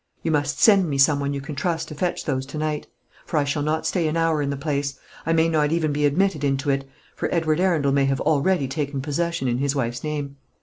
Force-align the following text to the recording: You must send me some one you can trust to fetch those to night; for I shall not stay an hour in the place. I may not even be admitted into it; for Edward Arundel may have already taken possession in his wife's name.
You 0.23 0.31
must 0.31 0.59
send 0.59 0.89
me 0.89 0.97
some 0.97 1.19
one 1.19 1.31
you 1.31 1.41
can 1.41 1.53
trust 1.53 1.89
to 1.89 1.93
fetch 1.93 2.25
those 2.25 2.47
to 2.47 2.57
night; 2.57 2.87
for 3.23 3.37
I 3.37 3.43
shall 3.43 3.61
not 3.61 3.85
stay 3.85 4.07
an 4.07 4.17
hour 4.17 4.41
in 4.41 4.49
the 4.49 4.57
place. 4.57 4.97
I 5.27 5.31
may 5.33 5.47
not 5.47 5.71
even 5.71 5.93
be 5.93 6.07
admitted 6.07 6.43
into 6.43 6.71
it; 6.71 6.89
for 7.15 7.31
Edward 7.31 7.59
Arundel 7.59 7.91
may 7.91 8.05
have 8.05 8.19
already 8.21 8.67
taken 8.67 9.01
possession 9.01 9.47
in 9.47 9.59
his 9.59 9.75
wife's 9.75 10.03
name. 10.03 10.37